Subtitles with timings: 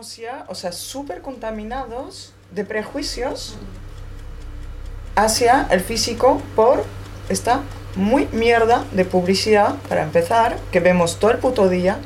[0.00, 3.56] estamos ya, o sea, súper contaminados de prejuicios
[5.14, 6.84] hacia el físico por
[7.28, 7.60] esta
[7.96, 11.98] muy mierda de publicidad, para empezar, que vemos todo el puto día,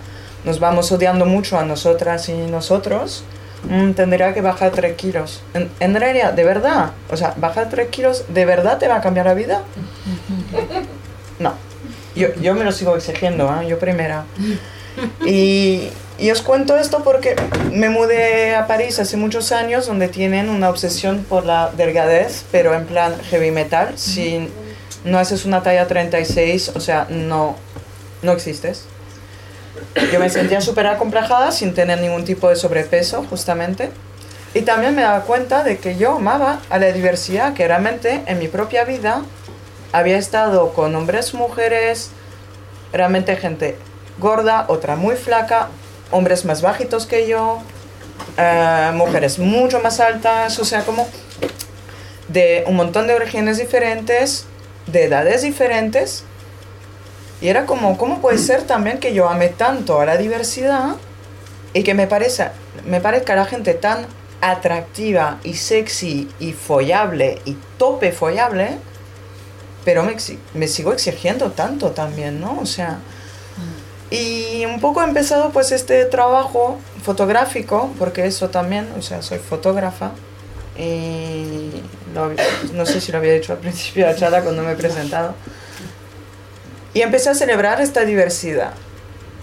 [0.44, 3.22] nos vamos odiando mucho a nosotras y nosotros,
[3.68, 5.42] mm, tendría que bajar 3 kilos.
[5.54, 9.00] En, en, realidad, de verdad, o sea, bajar 3 kilos, ¿de verdad te va a
[9.00, 9.62] cambiar la vida?
[11.38, 11.52] No.
[12.14, 13.66] Yo, yo me lo sigo exigiendo, ¿eh?
[13.66, 14.24] yo primera.
[15.26, 17.34] Y, y os cuento esto porque
[17.72, 22.74] me mudé a París hace muchos años, donde tienen una obsesión por la delgadez, pero
[22.74, 23.94] en plan heavy metal.
[23.96, 24.48] Si
[25.04, 27.56] no haces una talla 36, o sea, no,
[28.22, 28.84] no existes.
[30.12, 33.90] Yo me sentía súper acomplejada sin tener ningún tipo de sobrepeso, justamente.
[34.54, 38.38] Y también me daba cuenta de que yo amaba a la diversidad, que realmente en
[38.38, 39.22] mi propia vida
[39.90, 42.10] había estado con hombres, mujeres,
[42.92, 43.76] realmente gente
[44.18, 45.68] gorda, otra muy flaca,
[46.10, 47.60] hombres más bajitos que yo,
[48.38, 51.06] uh, mujeres mucho más altas, o sea, como
[52.28, 54.46] de un montón de orígenes diferentes,
[54.86, 56.24] de edades diferentes.
[57.40, 60.96] Y era como, ¿cómo puede ser también que yo ame tanto a la diversidad
[61.72, 62.52] y que me, parezca,
[62.86, 64.06] me parezca la gente tan
[64.40, 68.78] atractiva y sexy y follable y tope follable,
[69.84, 70.16] pero me,
[70.54, 72.58] me sigo exigiendo tanto también, ¿no?
[72.60, 72.98] O sea,
[74.10, 79.38] y un poco he empezado pues este trabajo fotográfico, porque eso también, o sea, soy
[79.38, 80.12] fotógrafa.
[80.78, 81.70] Y
[82.74, 85.34] no sé si lo había dicho al principio de la charla cuando me he presentado.
[86.92, 88.72] Y empecé a celebrar esta diversidad.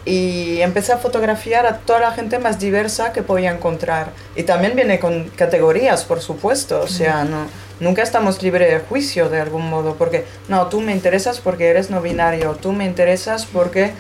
[0.03, 4.14] Y empecé a fotografiar a toda la gente más diversa que podía encontrar.
[4.36, 6.81] Y también viene con categorías, por supuesto.
[6.81, 7.46] O sea, no,
[7.80, 9.96] nunca estamos libres de juicio de algún modo.
[9.96, 12.58] Porque, no, tú me interesas porque eres no binario.
[12.59, 13.94] Tú me interesas porque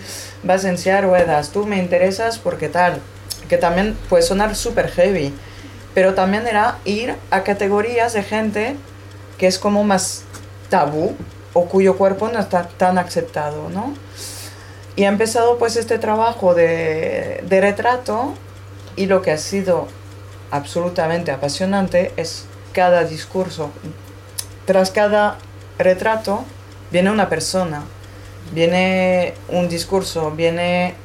[0.43, 1.49] vas a enseñar ruedas.
[1.49, 2.99] Tú me interesas porque tal.
[3.49, 5.33] Que también puede sonar súper heavy.
[5.93, 8.75] Pero también era ir a categorías de gente
[9.37, 10.23] que es como más
[10.69, 11.15] tabú
[11.53, 13.93] o cuyo cuerpo no está tan aceptado, ¿no?
[14.95, 18.35] Y ha empezado pues este trabajo de, de retrato
[18.95, 19.87] y lo que ha sido
[20.51, 23.71] absolutamente apasionante es cada discurso.
[24.65, 25.37] Tras cada
[25.77, 26.43] retrato
[26.91, 27.83] viene una persona,
[28.51, 30.95] viene un discurso, viene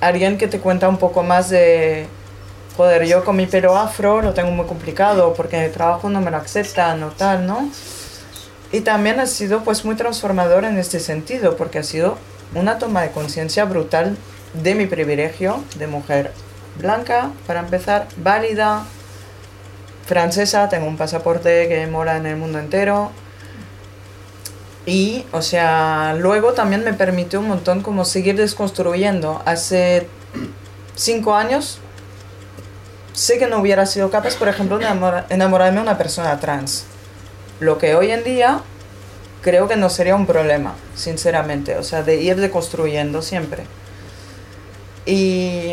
[0.00, 2.06] alguien que te cuenta un poco más de,
[2.76, 6.30] joder, yo con mi pelo afro lo tengo muy complicado porque el trabajo no me
[6.30, 7.70] lo aceptan o tal, ¿no?
[8.72, 12.18] Y también ha sido pues muy transformador en este sentido, porque ha sido
[12.54, 14.16] una toma de conciencia brutal
[14.54, 16.32] de mi privilegio de mujer
[16.78, 18.84] blanca, para empezar, válida,
[20.06, 23.12] francesa, tengo un pasaporte que mola en el mundo entero.
[24.86, 29.42] Y, o sea, luego también me permitió un montón como seguir desconstruyendo.
[29.46, 30.08] Hace
[30.94, 31.78] cinco años
[33.14, 34.86] sé que no hubiera sido capaz, por ejemplo, de
[35.30, 36.84] enamorarme de una persona trans
[37.60, 38.60] lo que hoy en día
[39.42, 43.64] creo que no sería un problema, sinceramente, o sea, de ir deconstruyendo siempre.
[45.06, 45.72] Y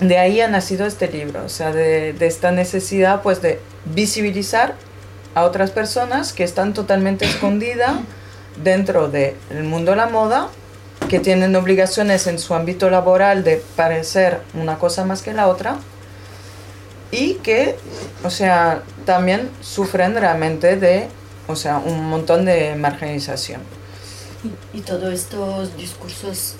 [0.00, 4.74] de ahí ha nacido este libro, o sea, de, de esta necesidad pues de visibilizar
[5.38, 7.92] a otras personas que están totalmente escondidas
[8.62, 10.48] dentro del mundo de la moda,
[11.08, 15.76] que tienen obligaciones en su ámbito laboral de parecer una cosa más que la otra,
[17.10, 17.76] y que,
[18.24, 21.08] o sea, también sufren realmente de,
[21.46, 23.60] o sea, un montón de marginalización.
[24.72, 26.54] Y, todos estos discursos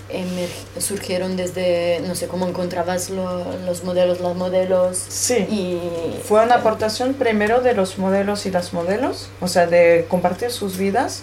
[0.79, 4.97] surgieron desde, no sé, cómo encontrabas los modelos, las modelos.
[5.09, 6.21] Sí, y...
[6.25, 10.77] fue una aportación primero de los modelos y las modelos, o sea, de compartir sus
[10.77, 11.23] vidas.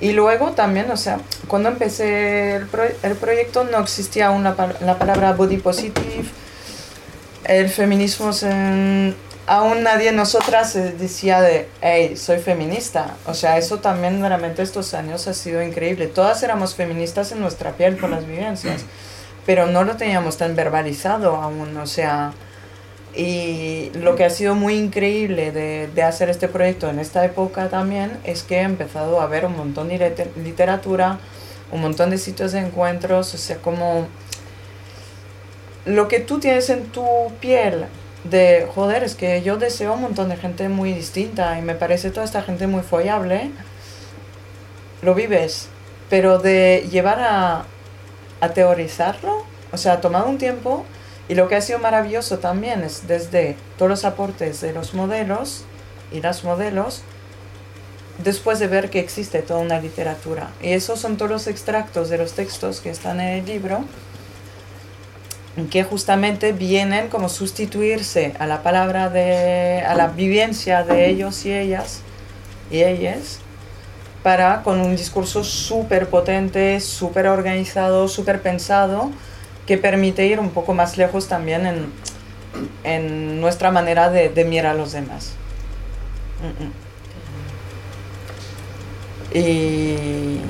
[0.00, 2.68] Y luego también, o sea, cuando empecé el,
[3.02, 6.28] el proyecto no existía una, la palabra body positive,
[7.44, 8.32] el feminismo,
[9.48, 13.16] aún nadie nosotras decía de, hey, soy feminista.
[13.26, 16.06] O sea, eso también realmente estos años ha sido increíble.
[16.06, 18.82] Todas éramos feministas en nuestra piel por las vivencias,
[19.46, 21.76] pero no lo teníamos tan verbalizado aún.
[21.78, 22.32] O sea,
[23.16, 27.70] y lo que ha sido muy increíble de, de hacer este proyecto en esta época
[27.70, 31.18] también es que he empezado a ver un montón de literatura,
[31.72, 34.08] un montón de sitios de encuentros, o sea, como
[35.86, 37.06] lo que tú tienes en tu
[37.40, 37.86] piel
[38.24, 42.10] de, joder, es que yo deseo un montón de gente muy distinta y me parece
[42.10, 43.50] toda esta gente muy follable,
[45.02, 45.68] lo vives,
[46.10, 47.64] pero de llevar a,
[48.40, 50.84] a teorizarlo, o sea, ha tomado un tiempo
[51.28, 55.64] y lo que ha sido maravilloso también es desde todos los aportes de los modelos
[56.10, 57.02] y las modelos,
[58.24, 60.50] después de ver que existe toda una literatura.
[60.62, 63.84] Y esos son todos los extractos de los textos que están en el libro
[65.66, 71.52] que justamente vienen como sustituirse a la palabra de, a la vivencia de ellos y
[71.52, 72.02] ellas
[72.70, 73.40] y ellas
[74.22, 79.10] para con un discurso súper potente, súper organizado, súper pensado,
[79.66, 81.92] que permite ir un poco más lejos también en,
[82.84, 85.32] en nuestra manera de, mirar a los demás.
[86.42, 86.72] Mm, mm.
[89.34, 90.40] Y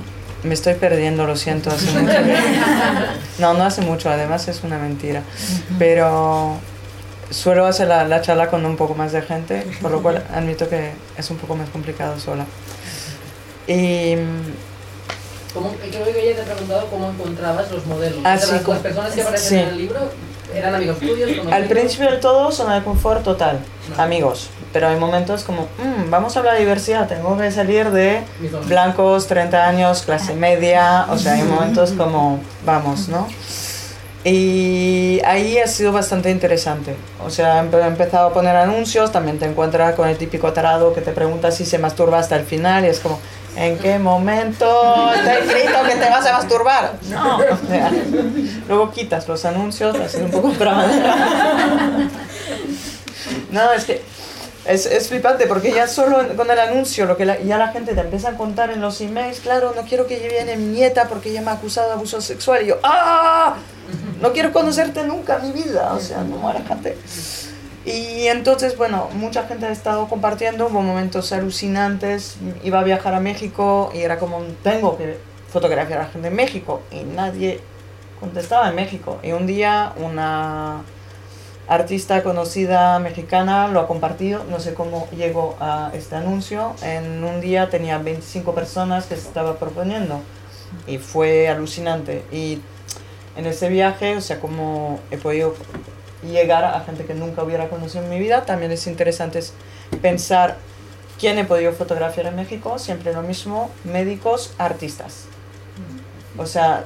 [0.43, 2.13] me estoy perdiendo, lo siento, hace mucho.
[3.39, 5.23] No, no hace mucho, además es una mentira.
[5.79, 6.57] Pero
[7.31, 10.69] suelo hacer la, la, charla con un poco más de gente, por lo cual admito
[10.69, 12.47] que es un poco más complicado sola.
[13.67, 14.17] Y.
[15.55, 18.21] ¿Cómo, creo que ella te ha preguntado cómo encontrabas los modelos.
[18.25, 19.57] Ah, sí, las, las, personas que aparecen sí.
[19.57, 20.11] en el libro
[20.55, 21.31] eran amigos tuyos.
[21.51, 23.61] Al principio del todo, zona de confort total,
[23.97, 24.03] no.
[24.03, 24.51] amigos.
[24.73, 28.23] Pero hay momentos como, mmm, vamos a hablar de diversidad, tengo que salir de
[28.67, 33.27] blancos, 30 años, clase media, o sea, hay momentos como, vamos, ¿no?
[34.25, 36.95] Y ahí ha sido bastante interesante.
[37.25, 41.01] O sea, he empezado a poner anuncios, también te encuentras con el típico tarado que
[41.01, 43.21] te pregunta si se masturba hasta el final y es como,
[43.59, 46.95] ¿en qué momento está escrito que te vas a masturbar?
[47.11, 47.39] No.
[47.39, 47.91] O sea,
[48.69, 50.53] luego quitas los anuncios, ha sido un poco
[53.51, 54.03] No, es que
[54.65, 57.95] es, es, flipante porque ya solo con el anuncio, lo que la, ya la gente
[57.95, 61.31] te empieza a contar en los emails, claro, no quiero que viene mi nieta porque
[61.31, 62.63] ella me ha acusado de abuso sexual.
[62.63, 63.57] Y yo, ¡ah!
[64.21, 66.97] No quiero conocerte nunca en mi vida, o sea, no aléjate.
[67.89, 73.21] Y entonces, bueno, mucha gente ha estado compartiendo, hubo momentos alucinantes, iba a viajar a
[73.21, 75.17] México y era como, tengo que
[75.51, 77.61] fotografiar a la gente en México y nadie
[78.21, 79.19] contestaba en México.
[79.23, 80.83] Y un día una
[81.67, 87.41] artista conocida mexicana lo ha compartido, no sé cómo llegó a este anuncio, en un
[87.41, 90.21] día tenía 25 personas que se estaba proponiendo.
[90.87, 92.23] Y fue alucinante.
[92.31, 92.61] Y
[93.37, 95.55] en ese viaje, o sea, como he podido
[96.23, 99.41] llegar a gente que nunca hubiera conocido en mi vida, también es interesante
[100.03, 100.57] pensar
[101.19, 105.25] quién he podido fotografiar en México, siempre lo mismo, médicos, artistas.
[106.37, 106.85] O sea,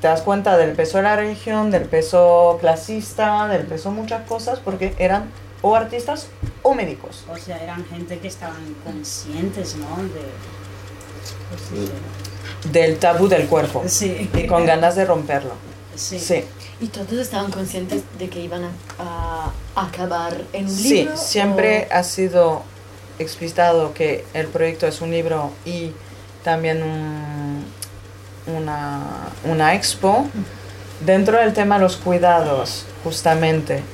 [0.00, 4.26] te das cuenta del peso de la religión, del peso clasista, del peso de muchas
[4.26, 6.28] cosas, porque eran o artistas
[6.62, 7.24] o médicos.
[7.28, 9.96] O sea, eran gente que estaban conscientes, ¿no?
[10.02, 10.22] De,
[11.50, 13.82] pues, del tabú del cuerpo.
[13.86, 14.30] Sí.
[14.34, 15.52] Y con ganas de romperlo.
[15.94, 16.18] Sí.
[16.18, 16.44] sí.
[16.82, 21.16] ¿Y todos estaban conscientes de que iban a, a acabar en un sí, libro?
[21.16, 21.94] Sí, siempre o...
[21.94, 22.62] ha sido
[23.20, 25.92] explicitado que el proyecto es un libro y
[26.42, 27.64] también un,
[28.52, 30.26] una, una expo.
[31.06, 33.84] Dentro del tema de los cuidados, justamente,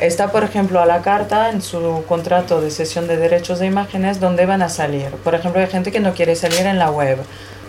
[0.00, 4.20] está, por ejemplo, a la carta en su contrato de sesión de derechos de imágenes
[4.20, 5.08] donde van a salir.
[5.24, 7.18] Por ejemplo, hay gente que no quiere salir en la web,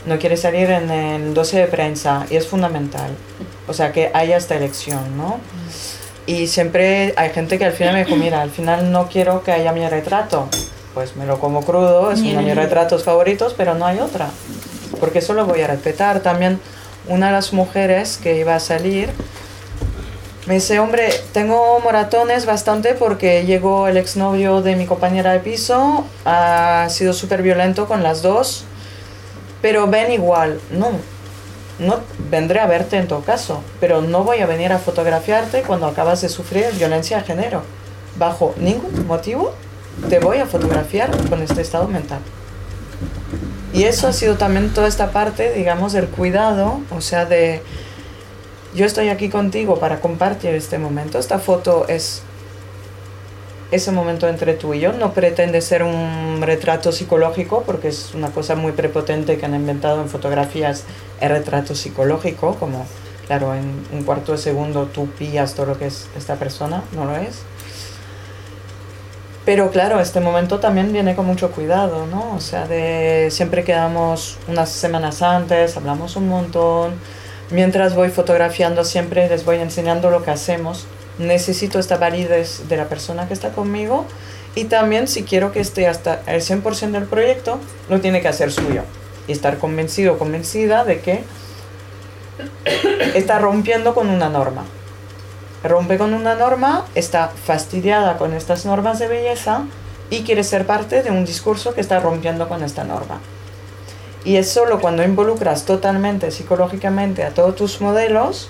[0.06, 3.12] no quiere salir en el dossier de prensa y es fundamental.
[3.68, 5.40] O sea, que haya esta elección, ¿no?
[6.26, 9.52] Y siempre hay gente que al final me dijo, mira, al final no quiero que
[9.52, 10.48] haya mi retrato.
[10.94, 14.30] Pues me lo como crudo, es uno de mis retratos favoritos, pero no hay otra.
[15.00, 16.22] Porque eso lo voy a respetar.
[16.22, 16.60] También
[17.08, 19.10] una de las mujeres que iba a salir
[20.48, 26.06] me dice, hombre, tengo moratones bastante porque llegó el exnovio de mi compañera de piso,
[26.24, 28.64] ha sido súper violento con las dos,
[29.62, 30.62] pero ven igual.
[30.72, 30.92] No,
[31.80, 35.86] no vendré a verte en todo caso, pero no voy a venir a fotografiarte cuando
[35.88, 37.64] acabas de sufrir violencia de género.
[38.18, 39.54] Bajo ningún motivo
[40.10, 42.20] te voy a fotografiar con este estado mental.
[43.74, 47.62] Y eso ha sido también toda esta parte, digamos, del cuidado, o sea, de
[48.74, 51.20] yo estoy aquí contigo para compartir este momento.
[51.20, 52.22] Esta foto es
[53.72, 54.94] ese momento entre tú y yo.
[54.94, 60.02] No pretende ser un retrato psicológico, porque es una cosa muy prepotente que han inventado
[60.02, 60.84] en fotografías
[61.20, 62.86] el retrato psicológico, como,
[63.28, 67.06] claro, en un cuarto de segundo tú pillas todo lo que es esta persona, no
[67.06, 67.42] lo es.
[69.48, 72.36] Pero claro, este momento también viene con mucho cuidado, ¿no?
[72.36, 76.96] O sea, de siempre quedamos unas semanas antes, hablamos un montón.
[77.50, 80.86] Mientras voy fotografiando siempre les voy enseñando lo que hacemos.
[81.20, 84.06] Necesito esta validez de la persona que está conmigo
[84.56, 87.60] y también si quiero que esté hasta el 100% del proyecto,
[87.90, 88.84] lo tiene que hacer suyo.
[89.28, 91.24] Y estar convencido o convencida de que
[93.14, 94.64] está rompiendo con una norma
[95.64, 99.64] rompe con una norma, está fastidiada con estas normas de belleza
[100.10, 103.20] y quiere ser parte de un discurso que está rompiendo con esta norma.
[104.24, 108.50] Y es solo cuando involucras totalmente psicológicamente a todos tus modelos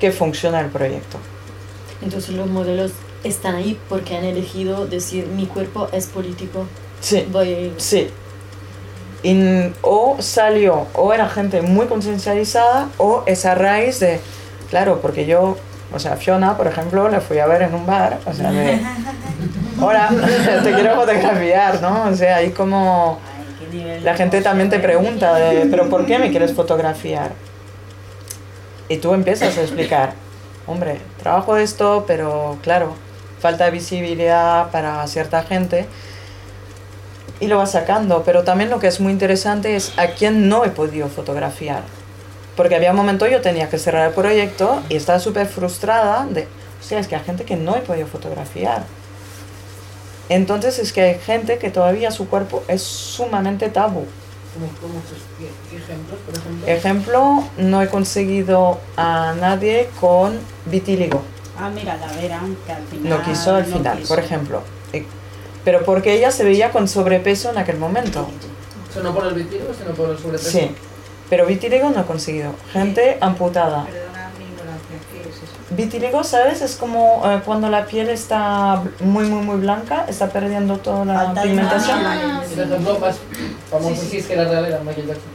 [0.00, 1.18] que funciona el proyecto.
[2.02, 2.92] Entonces los modelos
[3.24, 6.66] están ahí porque han elegido decir mi cuerpo es político.
[7.00, 7.26] Sí.
[7.30, 7.72] Voy...
[7.76, 8.08] Sí.
[9.22, 14.20] Y, o salió, o era gente muy conciencializada, o esa raíz de
[14.68, 15.56] claro, porque yo,
[15.94, 18.80] o sea, Fiona, por ejemplo, la fui a ver en un bar, o sea, de,
[19.80, 20.08] hola,
[20.64, 22.10] te quiero fotografiar, ¿no?
[22.10, 23.20] O sea, ahí como
[24.02, 25.02] la gente también te emoción.
[25.02, 27.32] pregunta, de, pero ¿por qué me quieres fotografiar?
[28.88, 30.14] Y tú empiezas a explicar,
[30.66, 32.94] hombre, trabajo esto, pero claro,
[33.40, 35.86] falta visibilidad para cierta gente
[37.40, 38.22] y lo vas sacando.
[38.24, 41.82] Pero también lo que es muy interesante es a quién no he podido fotografiar.
[42.56, 46.42] Porque había un momento yo tenía que cerrar el proyecto y estaba súper frustrada de,
[46.42, 48.84] o sea, es que hay gente que no he podido fotografiar.
[50.28, 54.06] Entonces es que hay gente que todavía su cuerpo es sumamente tabú.
[54.54, 56.66] ¿Cómo, cómo se- qué, qué ejemplos, por ejemplo?
[56.66, 61.22] Ejemplo, no he conseguido a nadie con vitíligo.
[61.58, 63.08] Ah, mira, la Vera, que al final.
[63.08, 64.08] No quiso al no final, quiso.
[64.14, 64.62] por ejemplo.
[64.92, 65.06] Eh,
[65.64, 68.22] Pero porque ella se veía con sobrepeso en aquel momento.
[68.22, 70.50] O sea, no por el vitíligo, sino por el sobrepeso.
[70.50, 70.70] Sí.
[71.30, 72.52] Pero vitíligo no he conseguido.
[72.72, 73.86] Gente amputada.
[75.76, 76.60] Vitíligo, ¿sabes?
[76.62, 81.42] Es como eh, cuando la piel está muy, muy, muy blanca, está perdiendo toda la
[81.42, 82.00] pigmentación.
[82.04, 83.16] Ah, Y el ejemplo más
[83.70, 85.32] famoso sí, es que Michael Jackson.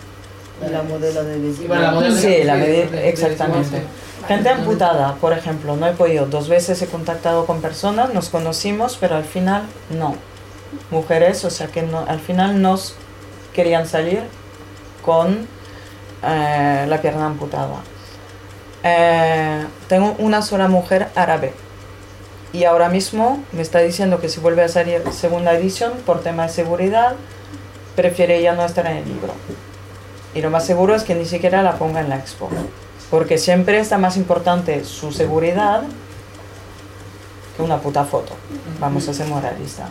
[0.71, 3.83] La modelo de Y bueno, la modelo de- Sí, la de- medida, exactamente.
[4.27, 6.25] Gente amputada, por ejemplo, no he podido.
[6.25, 10.15] Dos veces he contactado con personas, nos conocimos, pero al final no.
[10.91, 12.95] Mujeres, o sea que no, al final nos
[13.53, 14.23] querían salir
[15.05, 15.47] con
[16.23, 17.75] eh, la pierna amputada.
[18.89, 21.51] Eh, tengo una sola mujer árabe
[22.53, 26.43] y ahora mismo me está diciendo que si vuelve a salir segunda edición por tema
[26.47, 27.15] de seguridad,
[27.97, 29.33] prefiere ya no estar en el libro.
[30.33, 32.49] Y lo más seguro es que ni siquiera la ponga en la expo.
[33.11, 35.83] Porque siempre está más importante su seguridad
[37.57, 38.33] que una puta foto.
[38.79, 39.89] Vamos a ser moralistas.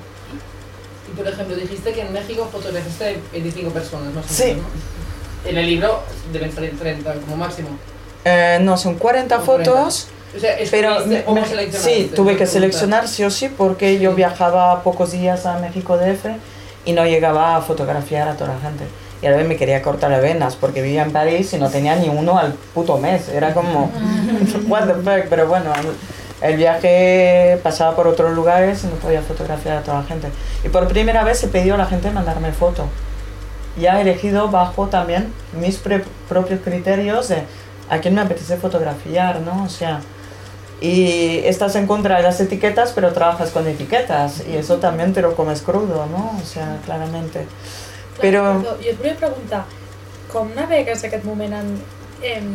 [1.12, 4.44] Y por ejemplo, dijiste que en México fotografiaste 25 personas, más o Sí.
[4.44, 5.50] menos, ¿no?
[5.50, 7.68] En el libro deben salir 30 como máximo.
[8.28, 9.71] Eh, no, son 40 Son 40.
[9.73, 11.23] fotos, O sea, pero me-
[11.71, 16.35] sí, tuve que seleccionar sí o sí porque yo viajaba pocos días a México DF
[16.85, 18.85] y no llegaba a fotografiar a toda la gente.
[19.23, 21.71] Y a la vez me quería cortar las venas porque vivía en París y no
[21.71, 23.28] tenía ni uno al puto mes.
[23.28, 23.92] Era como,
[24.66, 25.71] what the fuck, pero bueno,
[26.42, 30.26] el, viaje pasaba por otros lugares y no podía fotografiar a toda la gente.
[30.64, 32.87] Y por primera vez he pedido a la gente mandarme foto.
[33.78, 37.45] Ya he elegido bajo también mis propios criterios de
[37.88, 39.64] a quién me apetece fotografiar, ¿no?
[39.64, 40.00] O sea,
[40.80, 45.22] y estás en contra de las etiquetas, pero trabajas con etiquetas y eso también te
[45.22, 46.38] lo comes crudo, ¿no?
[46.42, 47.46] O sea, claramente.
[48.20, 49.64] Però- Perdó, jo et volia preguntar,
[50.32, 51.82] com navegues aquest moment en,
[52.22, 52.48] em,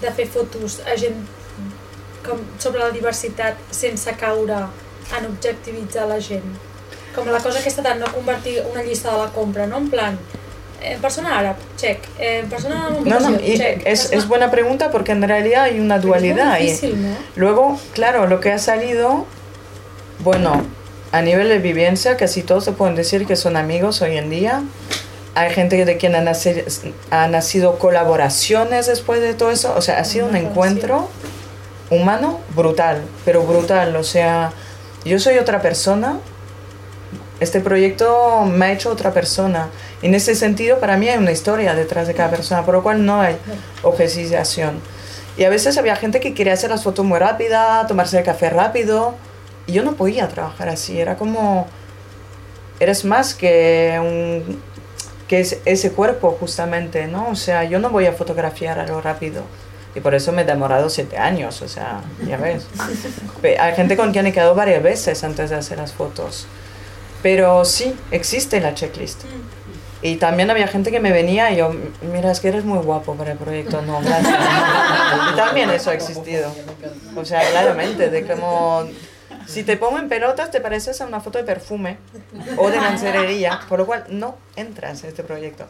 [0.00, 1.26] de fer fotos a gent
[2.26, 4.54] com sobre la diversitat sense caure
[5.18, 6.44] en objectivitzar la gent?
[7.14, 9.78] Com la cosa aquesta de no convertir una llista de la compra, no?
[9.78, 10.18] En plan,
[10.82, 13.82] eh, persona àrab, check, eh, persona No, no, check.
[13.84, 17.16] es, persona- es buena pregunta porque en realidad hay una dualidad difícil, no?
[17.36, 19.26] Luego, claro, lo que ha salido,
[20.20, 20.62] bueno,
[21.12, 24.62] a nivel de vivencia, casi todos se pueden decir que son amigos hoy en día.
[25.34, 26.62] Hay gente de quien han nacido,
[27.10, 29.74] han nacido colaboraciones después de todo eso.
[29.76, 31.08] O sea, ha sido un encuentro
[31.88, 33.94] humano brutal, pero brutal.
[33.96, 34.52] O sea,
[35.04, 36.18] yo soy otra persona.
[37.38, 39.68] Este proyecto me ha hecho otra persona.
[40.02, 43.04] En ese sentido, para mí hay una historia detrás de cada persona, por lo cual
[43.04, 43.36] no hay
[43.82, 44.80] objetivación.
[45.36, 48.50] Y a veces había gente que quería hacer las fotos muy rápida, tomarse el café
[48.50, 49.14] rápido.
[49.66, 51.00] Y yo no podía trabajar así.
[51.00, 51.66] Era como.
[52.78, 54.60] Eres más que un.
[55.28, 57.28] que es ese cuerpo, justamente, ¿no?
[57.30, 59.42] O sea, yo no voy a fotografiar a lo rápido.
[59.94, 62.66] Y por eso me he demorado siete años, o sea, ya ves.
[63.60, 66.46] Hay gente con quien he quedado varias veces antes de hacer las fotos.
[67.22, 69.22] Pero sí, existe la checklist.
[70.02, 71.72] Y también había gente que me venía y yo,
[72.12, 73.82] mira, es que eres muy guapo para el proyecto.
[73.82, 74.34] No, gracias.
[75.36, 76.50] también eso ha existido.
[77.16, 78.84] O sea, claramente, de como...
[79.46, 81.98] Si te pongo en pelotas, te pareces a una foto de perfume
[82.56, 85.66] o de lencería, por lo cual no entras en este proyecto.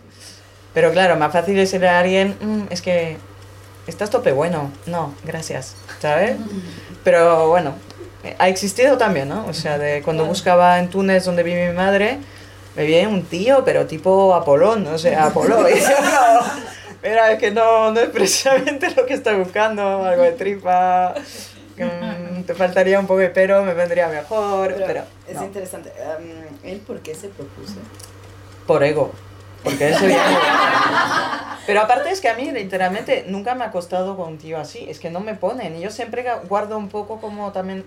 [0.75, 3.17] Pero claro, más fácil decirle a alguien, "Mm, es que
[3.87, 4.71] estás tope bueno.
[4.87, 6.37] No, gracias, ¿sabes?
[7.05, 7.75] Pero bueno,
[8.39, 9.47] ha existido también, ¿no?
[9.47, 12.19] O sea, de cuando buscaba en Túnez, donde vive mi madre,
[12.77, 15.69] me viene un tío, pero tipo Apolón, o sea, Apolo.
[15.69, 16.41] Y yo, no,
[17.03, 21.15] mira, es que no, no es precisamente lo que estoy buscando, algo de tripa.
[21.77, 25.93] mm, te faltaría un poco de pero, me vendría mejor, Pero, pero, es no, interesante.
[25.99, 27.75] em, ¿Él por qué se propuso?
[28.67, 29.11] por ego.
[29.65, 31.59] Porque eso ya...
[31.67, 34.87] Pero aparte es que a mí literalmente nunca me ha costado con un tío así,
[34.89, 35.77] es que no me ponen.
[35.77, 37.85] Y yo siempre guardo un poco como también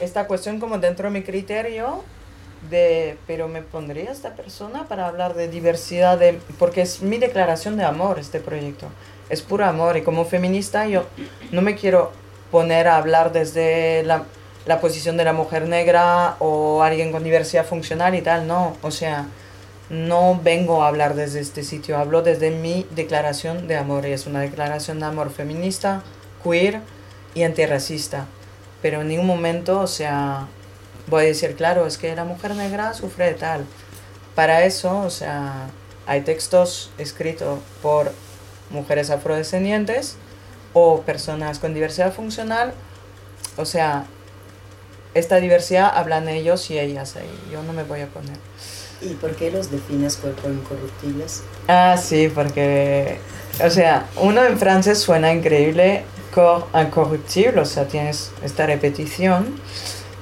[0.00, 2.04] esta cuestión como dentro de mi criterio
[2.70, 7.76] de, pero me pondría esta persona para hablar de diversidad, de, porque es mi declaración
[7.76, 8.86] de amor este proyecto,
[9.30, 11.04] es puro amor y como feminista yo
[11.52, 12.12] no me quiero
[12.50, 14.24] poner a hablar desde la,
[14.66, 18.90] la posición de la mujer negra o alguien con diversidad funcional y tal, no, o
[18.90, 19.26] sea,
[19.90, 24.26] no vengo a hablar desde este sitio, hablo desde mi declaración de amor y es
[24.26, 26.02] una declaración de amor feminista,
[26.42, 26.80] queer
[27.34, 28.26] y antirracista,
[28.82, 30.46] pero en ningún momento, o sea,
[31.08, 33.64] voy a decir, claro, es que la mujer negra sufre de tal.
[34.34, 35.68] Para eso, o sea,
[36.06, 38.12] hay textos escritos por
[38.70, 40.16] mujeres afrodescendientes
[40.72, 42.72] o personas con diversidad funcional.
[43.56, 44.04] O sea,
[45.14, 47.30] esta diversidad hablan ellos y ellas ahí.
[47.50, 48.36] Yo no me voy a poner.
[49.00, 51.42] ¿Y por qué los defines cuerpo incorruptibles?
[51.68, 53.18] Ah, sí, porque,
[53.64, 59.60] o sea, uno en francés suena increíble, corps incorruptible, o sea, tienes esta repetición,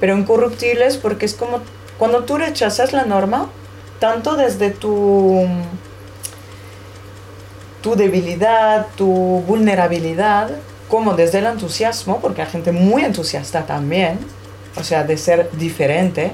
[0.01, 1.61] pero incorruptibles porque es como
[1.99, 3.49] cuando tú rechazas la norma,
[3.99, 5.47] tanto desde tu,
[7.83, 9.07] tu debilidad, tu
[9.47, 10.51] vulnerabilidad,
[10.89, 14.19] como desde el entusiasmo, porque hay gente muy entusiasta también,
[14.77, 16.33] o sea, de ser diferente.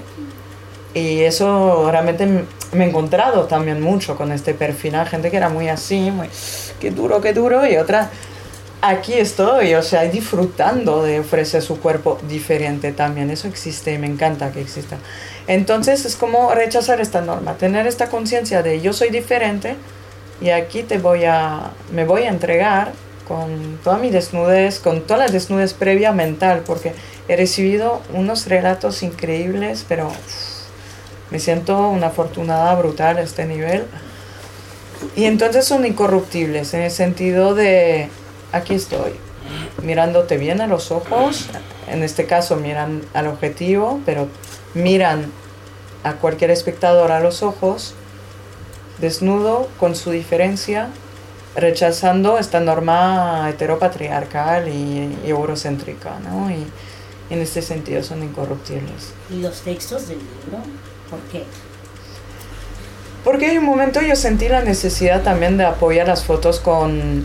[0.94, 2.26] Y eso realmente
[2.72, 4.96] me he encontrado también mucho con este perfil.
[4.96, 6.28] Hay gente que era muy así, muy,
[6.80, 8.10] qué duro, qué duro, y otra,
[8.82, 13.30] aquí estoy, o sea, disfrutando de ofrecer su cuerpo diferente también.
[13.30, 14.98] Eso existe y me encanta que exista.
[15.46, 19.76] Entonces es como rechazar esta norma, tener esta conciencia de yo soy diferente
[20.40, 22.92] y aquí te voy a, me voy a entregar
[23.26, 26.92] con toda mi desnudez, con toda la desnudez previa mental, porque
[27.28, 30.10] he recibido unos relatos increíbles, pero
[31.30, 33.84] me siento una afortunada brutal a este nivel.
[35.16, 38.08] Y entonces son incorruptibles en el sentido de,
[38.52, 39.12] aquí estoy,
[39.82, 41.48] mirándote bien a los ojos,
[41.88, 44.28] en este caso miran al objetivo, pero
[44.74, 45.30] miran
[46.04, 47.94] a cualquier espectador a los ojos,
[49.00, 50.88] desnudo, con su diferencia,
[51.56, 56.50] rechazando esta norma heteropatriarcal y, y eurocéntrica, ¿no?
[56.50, 56.66] Y
[57.30, 59.12] en este sentido son incorruptibles.
[59.30, 60.62] ¿Y los textos del libro?
[61.10, 61.44] ¿Por qué?
[63.24, 67.24] Porque hay un momento yo sentí la necesidad también de apoyar las fotos con...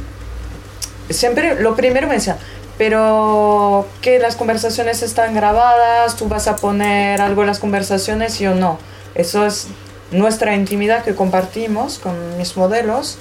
[1.10, 2.38] Siempre, lo primero me decía,
[2.78, 8.46] pero que las conversaciones están grabadas, tú vas a poner algo en las conversaciones y
[8.46, 8.78] yo no.
[9.16, 9.68] Eso es
[10.12, 13.18] nuestra intimidad que compartimos con mis modelos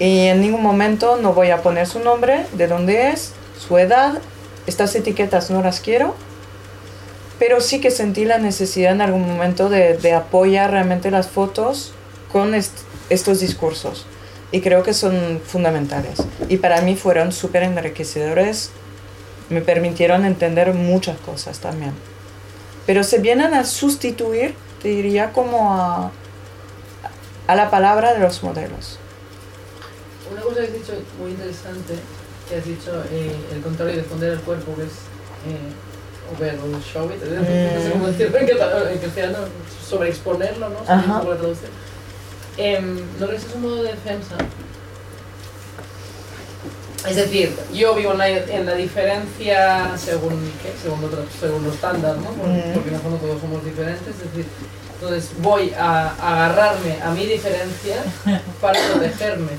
[0.00, 4.18] y en ningún momento no voy a poner su nombre, de dónde es, su edad,
[4.66, 6.14] estas etiquetas no las quiero,
[7.38, 11.92] pero sí que sentí la necesidad en algún momento de, de apoyar realmente las fotos
[12.32, 12.78] con est-
[13.10, 14.06] estos discursos
[14.52, 16.22] y creo que son fundamentales.
[16.48, 18.70] Y para mí fueron súper enriquecedores,
[19.50, 21.92] me permitieron entender muchas cosas también,
[22.86, 26.10] pero se vienen a sustituir, te diría, como a,
[27.46, 28.98] a la palabra de los modelos.
[30.30, 31.94] Una cosa que has dicho muy interesante,
[32.48, 34.88] que has dicho eh, el contrario de esconder el cuerpo, que es
[35.46, 39.38] eh, over or show it, no sé cómo decirlo en castellano,
[39.88, 40.78] sobreexponerlo, ¿no?
[40.88, 41.22] Ajá.
[41.22, 41.68] No sé
[42.56, 42.76] traducir.
[42.76, 44.36] Em, ¿No crees que es un modo de defensa?
[47.08, 50.72] Es decir, yo vivo en la, en la diferencia según, ¿qué?
[50.82, 52.30] según, otro, según lo estándar, ¿no?
[52.30, 52.72] Por- Mm.
[52.74, 54.46] Porque en el fondo todos somos diferentes, es decir,
[54.94, 57.96] entonces voy a agarrarme a mi diferencia
[58.60, 59.52] para protegerme.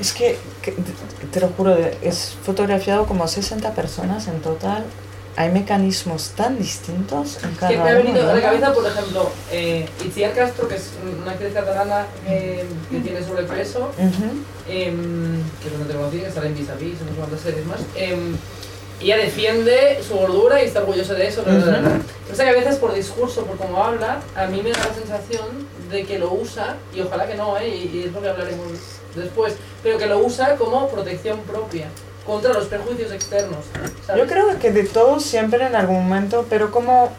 [0.00, 4.84] Es que, que te- te lo juro, es fotografiado como 60 personas en total.
[5.36, 8.86] Hay mecanismos tan distintos en cada Que me ha uno, venido a la cabeza, por
[8.86, 10.90] ejemplo, eh, Itziar Castro, que es
[11.22, 14.24] una actriz catalana eh, que tiene sobrepeso, Ujú.
[14.68, 17.64] em, que no te lo que sale en Vis a Vis, en unas cuantas series
[17.66, 17.80] más.
[17.96, 18.36] em,
[19.00, 21.42] ella defiende su gordura y está orgullosa de eso.
[21.42, 21.54] bla.
[21.54, 22.02] Ujú.
[22.32, 24.94] O sea que a veces por discurso, por cómo habla, a mí me da la
[24.94, 25.46] sensación
[25.90, 27.68] de que lo usa, y ojalá que no, ¿eh?
[27.68, 28.66] y, y es lo que hablaremos
[29.14, 31.86] después, pero que lo usa como protección propia
[32.30, 33.58] contra los prejuicios externos.
[34.16, 37.10] Yo creo que de todos siempre en algún momento, pero como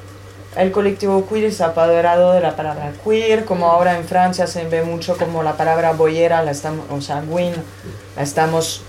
[0.55, 4.83] el colectivo queer ha apoderado de la palabra queer, como ahora en Francia se ve
[4.83, 7.53] mucho como la palabra boyera, la estamos, o sea, gwyn,
[8.15, 8.83] la estamos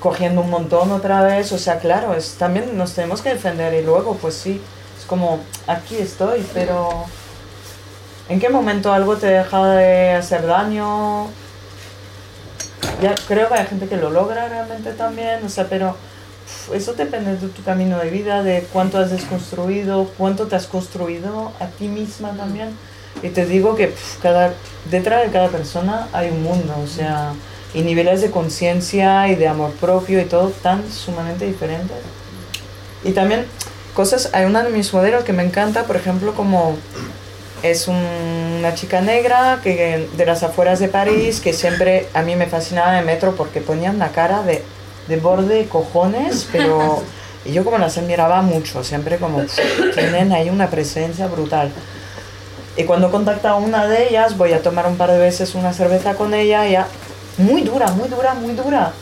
[0.00, 3.84] cogiendo un montón otra vez, o sea, claro, es, también nos tenemos que defender y
[3.84, 4.60] luego, pues sí,
[4.98, 7.04] es como, aquí estoy, pero
[8.28, 11.28] ¿en qué momento algo te deja de hacer daño?
[13.00, 15.96] Ya creo que hay gente que lo logra realmente también, o sea, pero
[16.74, 21.52] eso depende de tu camino de vida, de cuánto has desconstruido, cuánto te has construido
[21.60, 22.70] a ti misma también.
[23.22, 24.52] Y te digo que cada,
[24.90, 27.32] detrás de cada persona hay un mundo, o sea,
[27.74, 31.98] y niveles de conciencia y de amor propio y todo tan sumamente diferentes.
[33.04, 33.46] Y también
[33.94, 36.76] cosas, hay una de mis modelos que me encanta, por ejemplo, como
[37.62, 42.36] es un- una chica negra que de las afueras de París que siempre a mí
[42.36, 44.62] me fascinaba en el metro porque ponían una cara de,
[45.08, 47.02] de borde cojones, pero
[47.44, 49.42] y yo como las admiraba mucho, siempre como
[49.94, 51.72] tienen ahí una presencia brutal.
[52.76, 55.72] Y cuando contacta a una de ellas, voy a tomar un par de veces una
[55.72, 56.86] cerveza con ella, ya
[57.36, 58.92] muy dura, muy dura, muy dura.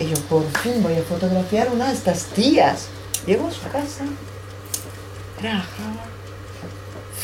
[0.00, 2.88] Y yo por fin voy a fotografiar una de estas tías.
[3.26, 4.04] Llego a su casa,
[5.40, 5.93] relajada,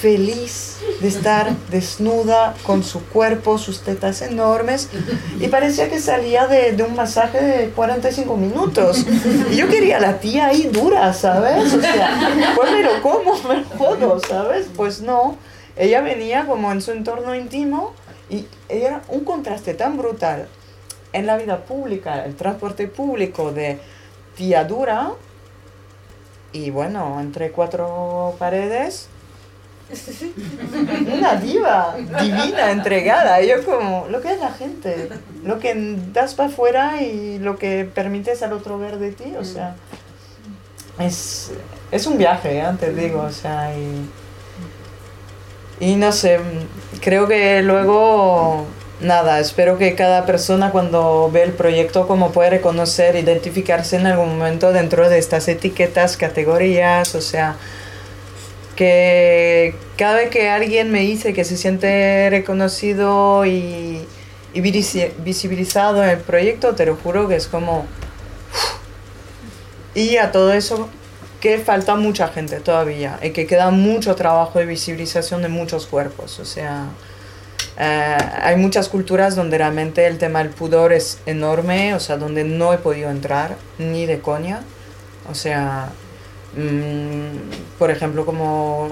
[0.01, 4.89] feliz de estar desnuda con su cuerpo, sus tetas enormes
[5.39, 9.05] y parecía que salía de, de un masaje de 45 minutos.
[9.51, 11.75] Y yo quería a la tía ahí dura, ¿sabes?
[11.75, 12.19] O sea,
[12.57, 13.65] pues me lo como, me
[13.99, 14.69] lo ¿sabes?
[14.75, 15.37] Pues no.
[15.77, 17.93] Ella venía como en su entorno íntimo
[18.31, 20.49] y era un contraste tan brutal
[21.13, 23.79] en la vida pública, el transporte público de
[24.35, 25.11] tía dura
[26.53, 29.10] y bueno, entre cuatro paredes
[31.13, 33.41] una diva divina, entregada.
[33.43, 35.09] Yo como, lo que es la gente,
[35.45, 39.45] lo que das para afuera y lo que permites al otro ver de ti, o
[39.45, 39.75] sea,
[40.99, 41.51] es,
[41.91, 42.93] es un viaje, ¿eh?
[42.95, 44.09] digo, o sea, y,
[45.81, 46.39] y no sé,
[47.01, 48.67] creo que luego,
[49.01, 54.39] nada, espero que cada persona cuando ve el proyecto como puede reconocer, identificarse en algún
[54.39, 57.57] momento dentro de estas etiquetas, categorías, o sea,
[58.81, 64.07] que cada vez que alguien me dice que se siente reconocido y,
[64.55, 67.85] y visi- visibilizado en el proyecto, te lo juro que es como...
[69.95, 70.89] Y a todo eso
[71.43, 76.39] que falta mucha gente todavía y que queda mucho trabajo de visibilización de muchos cuerpos.
[76.39, 76.87] O sea,
[77.79, 82.45] eh, hay muchas culturas donde realmente el tema del pudor es enorme, o sea, donde
[82.45, 84.63] no he podido entrar ni de coña.
[85.31, 85.91] O sea,
[86.57, 88.91] mm, por ejemplo, como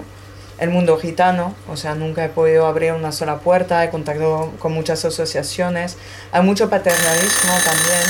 [0.59, 4.73] el mundo gitano, o sea, nunca he podido abrir una sola puerta, he contactado con
[4.73, 5.97] muchas asociaciones,
[6.33, 8.03] hay mucho paternalismo también,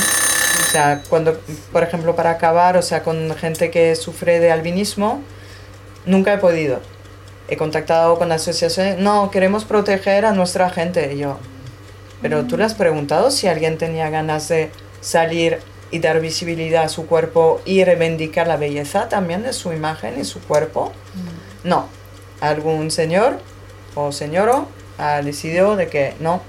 [0.61, 1.39] o sea, cuando,
[1.71, 5.21] por ejemplo, para acabar, o sea, con gente que sufre de albinismo,
[6.05, 6.81] nunca he podido.
[7.47, 11.37] He contactado con asociaciones, no, queremos proteger a nuestra gente, yo,
[12.21, 15.59] pero tú le has preguntado si alguien tenía ganas de salir
[15.91, 20.25] y dar visibilidad a su cuerpo y reivindicar la belleza también de su imagen y
[20.25, 20.91] su cuerpo.
[21.63, 21.87] No,
[22.41, 23.39] algún señor
[23.95, 26.41] o señoro ha decidido de que no,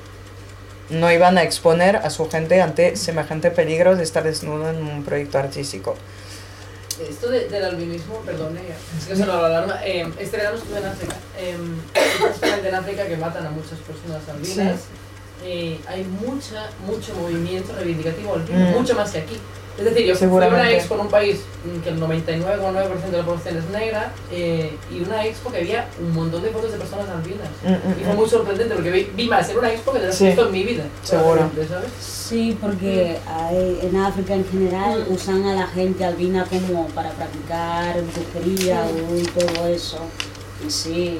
[0.91, 5.05] no iban a exponer a su gente ante semejante peligro de estar desnudo en un
[5.05, 5.95] proyecto artístico.
[7.09, 8.59] Esto de- del albinismo, perdón,
[8.99, 9.81] es que se lo alarma.
[9.85, 11.17] Eh, este en África.
[11.39, 11.57] Eh,
[12.31, 14.81] justamente en África que matan a muchas personas albinas.
[15.45, 18.79] Eh, hay mucha, mucho movimiento reivindicativo Mm.
[18.79, 19.37] mucho más que aquí.
[19.79, 21.41] Es decir, yo fui a una expo en un país
[21.83, 26.13] que el 99,9% de la población es negra eh, y una expo que había un
[26.13, 27.49] montón de fotos de personas albinas.
[27.65, 30.07] Mm, mm, Y fue muy sorprendente porque vi, vi más en una expo que de
[30.09, 30.27] las Sí.
[30.27, 30.85] visto en mi vida.
[31.03, 31.51] Seguro.
[31.67, 31.89] ¿sabes?
[31.99, 35.15] Sí, porque hay- en África en general Mm.
[35.15, 38.85] usan a la gente albina como para practicar brujería
[39.17, 39.99] y todo eso.
[40.67, 41.19] Y sí,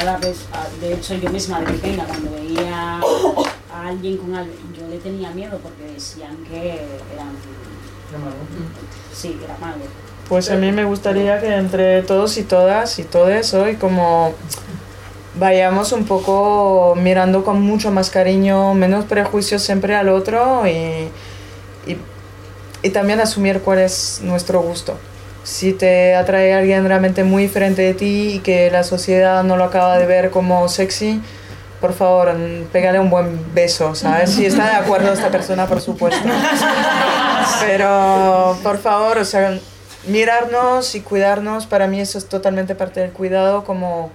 [0.00, 3.00] cada vez, ah, de hecho yo misma de pequeña cuando veía
[3.72, 6.72] a alguien con albina, yo le tenía miedo porque decían que
[7.12, 7.30] eran,
[8.10, 8.34] Qué malo.
[9.14, 9.84] sí, que era malo.
[10.28, 14.32] Pues a mí me gustaría que entre todos y todas y todo eso y como
[15.34, 21.08] vayamos un poco mirando con mucho más cariño, menos prejuicios siempre al otro y,
[21.86, 21.96] y,
[22.82, 24.96] y también asumir cuál es nuestro gusto.
[25.42, 29.64] Si te atrae alguien realmente muy diferente de ti y que la sociedad no lo
[29.64, 31.20] acaba de ver como sexy,
[31.80, 34.30] por favor, mm, pégale un buen beso, ¿sabes?
[34.30, 36.28] Si está de acuerdo esta persona, por supuesto.
[37.60, 39.58] Pero, por favor, o sea,
[40.06, 44.10] mirarnos y cuidarnos, para mí eso es totalmente parte del cuidado, como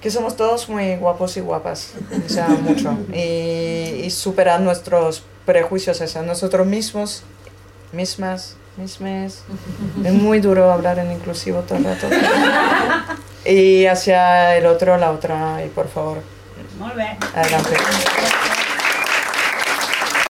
[0.00, 1.92] que somos todos muy guapos y guapas,
[2.24, 2.96] o sea, mucho.
[3.12, 7.22] Y, y superar nuestros prejuicios hacia nosotros mismos,
[7.92, 9.42] mismas, mismes.
[10.04, 12.08] Es muy duro hablar en inclusivo todo el rato.
[13.44, 16.18] Y hacia el otro, la otra, y por favor,
[16.78, 17.16] Muy bien.
[17.34, 17.76] adelante.